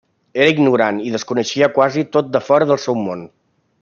[0.45, 3.23] Era ignorant i desconeixia quasi tot de fora del seu món.